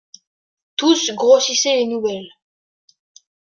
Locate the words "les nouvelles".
1.75-2.27